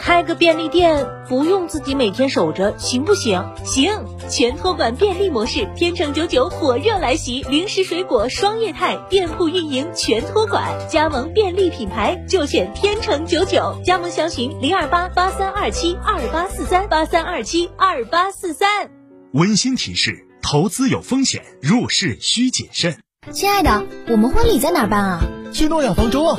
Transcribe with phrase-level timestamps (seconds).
[0.00, 3.44] 开个便利店不用自己每天守着，行不行？
[3.66, 3.92] 行！
[4.30, 18.90] 全托管便利模式，天成九九火热来袭，零食水果双业态，店铺运营全托管，加盟便利品牌就选天成九九，加盟详询零二八八三二七二八四三八三二七二八四三。
[19.32, 22.96] 温馨提示：投资有风险，入市需谨慎。
[23.32, 25.20] 亲爱的，我们婚礼在哪儿办啊？
[25.52, 26.38] 去诺亚方舟啊！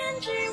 [0.00, 0.49] 天之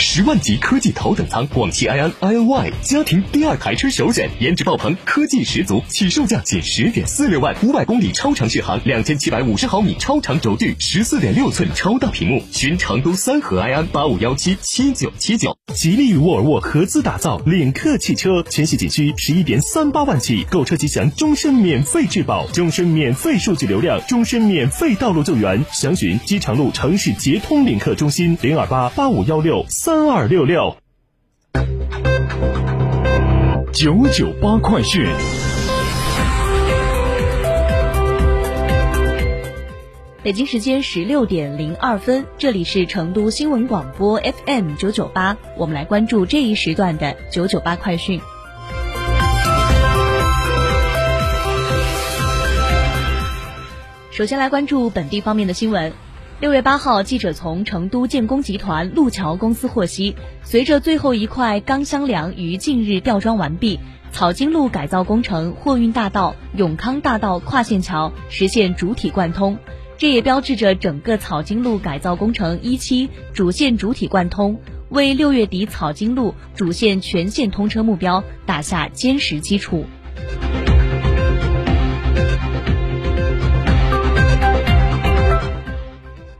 [0.00, 12.42] 十万级科技头等舱，广汽埃安 iNY 家庭第二台车首选，颜值爆棚，科技十足，起售价仅十点四六万，五百公里超长续航，两千七百五十毫米超长轴距，十四点六寸超大屏幕。
[12.50, 15.56] 寻成都三河埃安八五幺七七九七九。
[15.74, 25.64] 吉利与沃尔沃合资打造领克汽车，全系仅需十一点三八万起，购车即享终身免费质保，终身免费数据流量，终身免费道路救援。
[25.72, 30.74] 详询机场路城市捷通领克中心零二八八五幺六三二六六。
[33.70, 35.06] 九九八快讯。
[40.22, 48.22] 北京时间十六点零二分，这里是成都新闻广播 FM 九九八，我们来关注这一时段的九九八快讯。
[54.10, 55.92] 首先来关注本地方面的新闻。
[56.44, 63.80] 六月八号，记者从成都建工集团路桥公司获悉，随着最后一块钢箱梁于近日吊装完毕，
[64.12, 69.56] 草金路改造工程货运大道永康大道跨线桥实现主体贯通。
[69.96, 79.86] 这也标志着整个草金路改造工程一期主线主体贯通，为六月底草金路主线全线通车目标打下坚实基础。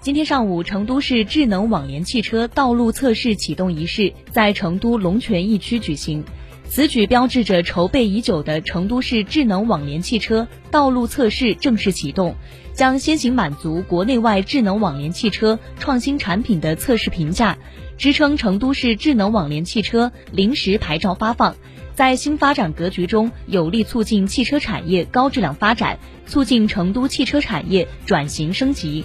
[0.04, 6.22] 今天上午，成都市智能网联汽车道路测试启动仪式在成都龙泉驿区举行。
[6.68, 12.36] 此举标志着筹备已久的成都市智能网联汽车道路测试正式启动，
[12.74, 17.56] 将先行满足国内外智能网联汽车创新产品的测试评价，
[17.96, 21.56] 支撑成都市智能网联汽车临时牌照发放，
[21.94, 29.02] 在新发展格局中有力促进汽车产业高质量发展，促进成都汽车产业转型升级。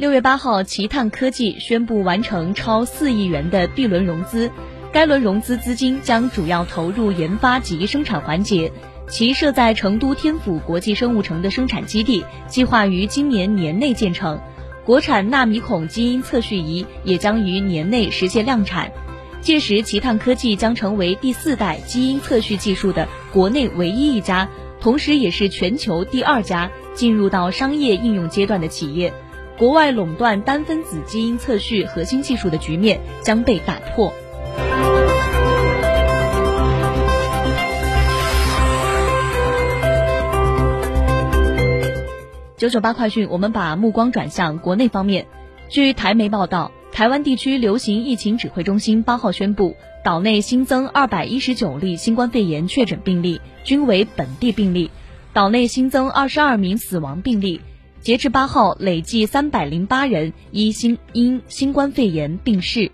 [0.00, 4.50] 六月八号，奇碳科技宣布完成超四亿元的 B 轮融资，
[4.94, 8.72] 该轮融资资金将主要投入研发及生产环节。
[9.10, 14.40] 其设在成都天府国际生物城的生产基地，计划于今年年内建成。
[14.86, 18.90] 国产纳米孔基因测序仪也将于年内实现量产。
[19.42, 24.48] 届时，奇碳科技将成为第四代基因测序技术的国内唯一一家，
[24.80, 29.12] 同时也是全球第二家进入到商业应用阶段的企业。
[29.60, 34.10] 国外垄断单分子基因测序核心技术的局面将被打破。
[42.56, 45.26] 九九八快讯，我们把目光转向国内方面。
[45.68, 54.90] 据台媒报道，台湾地区流行疫情指挥中心八号宣布，岛内新增二百一十九例新冠肺炎确诊病例，均为本地病例。
[55.34, 57.60] 岛内新增二十二名死亡病例，
[58.02, 62.90] 截至八号，累计三百零八人因新因新冠肺炎病逝。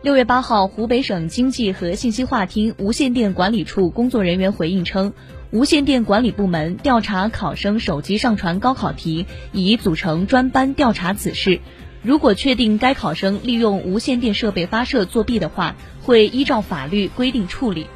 [0.00, 5.12] 六月八号，湖北省经济和信息化厅无线电管理处工作人员回应称，
[5.50, 11.60] 无线电管理部门调查考生手机上传高考题，已组成专班调查此事。
[12.02, 17.86] 如果确定该考生利用无线电设备发射作弊的话，会依照法律规定处理。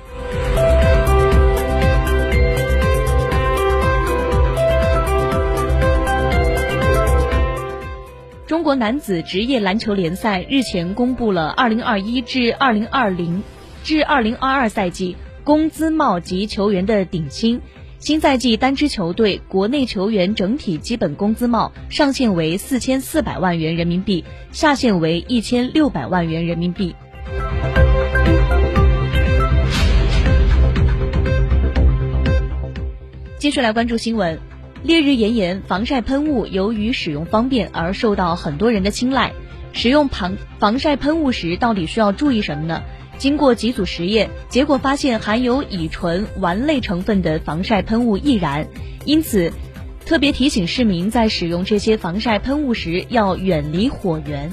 [8.55, 13.41] 中国男子职业篮球联赛日前公布了2021至2020
[13.83, 17.61] 至2022赛季工资帽及球员的顶薪。
[17.99, 26.95] 新赛季单支球队国内球员整体基本工资帽上限为四千四百万元人民币，下限为一千六百万元人民币。
[33.37, 34.54] 继续来关注新闻。
[34.85, 39.33] 烈日炎炎，防晒喷雾由于使用方便而受到很多人的青睐。
[39.73, 42.83] 使用防防晒喷雾时，到底需要注意什么呢？
[43.17, 48.69] 经过几组实验，结果发现含有乙醇烷类成分的防晒喷雾易燃，
[49.07, 49.55] 因此
[50.05, 54.53] 特别提醒市民在使用这些防晒喷雾时要远离火源。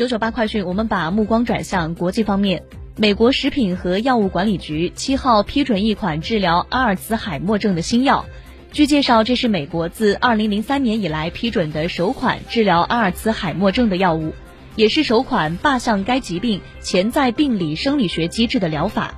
[0.00, 2.62] 九九八快讯，我们把目光转向国际方面。
[2.96, 8.24] 美国食品和药物管理局七号批准一款治疗阿尔茨海默症的新药。
[8.72, 14.32] 据介绍，这是美国自二零零三年以来批准的首款治疗阿尔茨海默症的药物，
[14.74, 19.14] 也是首款靶向该疾病潜在病理生理学机制的疗法。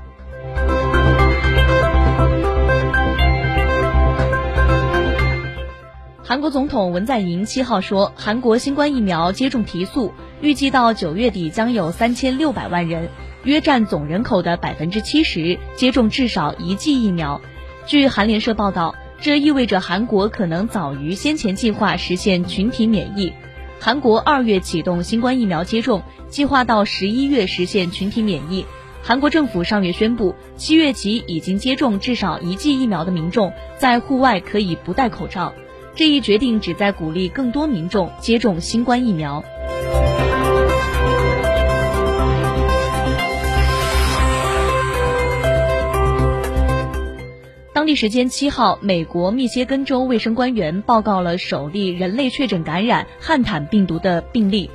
[6.24, 10.12] 韩国总统文在寅七号说，韩国新冠疫苗接种提速。
[10.42, 13.08] 预计到九月底将有三千六百万人，
[13.44, 17.40] 约占总人口的百分之七十接种至少一剂疫苗。
[17.86, 23.32] 据韩联社报道，这意味着韩国可能早于先前计划实现群体免疫。
[23.78, 28.66] 韩国二月启动新冠疫苗接种，计划到十一月实现群体免疫。
[29.00, 35.52] 韩国政府上月宣布，七月起已经接种至少一剂疫苗的民众在户外可以不戴口罩。
[35.94, 39.44] 这一决定旨在鼓励更多民众接种新冠疫苗。
[47.82, 54.70] 当地时间七号，美国密歇根州卫生官员报告了首例人类确诊感染汉坦病毒的病例。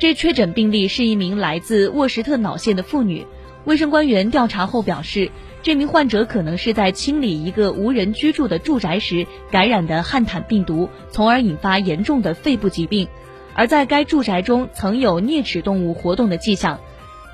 [0.00, 3.24] 这确诊病例是一名来自沃什特瑙县的妇女。
[3.64, 5.30] 卫生官员调查后表示，
[5.62, 13.06] 这名患者可能是在清理一个无人居住的住宅时感染的汉坦病毒，从而引发严重的肺部疾病。
[13.54, 16.80] 而在该住宅中曾有啮齿动物活动的迹象。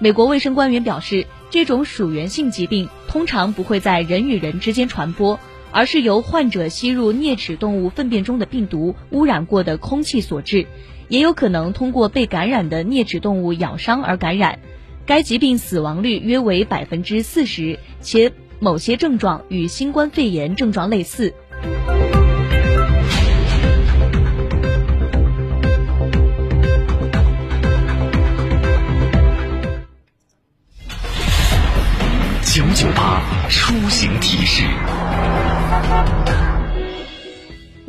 [0.01, 5.39] 美国卫生官员表示，这种属源性疾病通常不会在人与人之间传播，
[5.71, 10.67] 而是由患者吸入啮齿动物粪便中的病毒污染过的空气所致，
[11.07, 14.59] 也有可能通过被感染的啮齿动物咬伤而感染。
[15.07, 21.33] 该疾病死亡率约为百分之四十，且某些症状与新冠肺炎症状类似。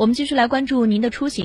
[0.06, 1.44] 我们继续来关注您的出行。